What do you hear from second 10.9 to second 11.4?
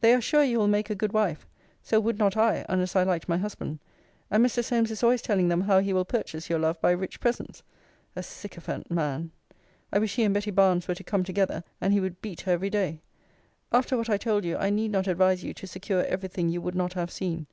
to come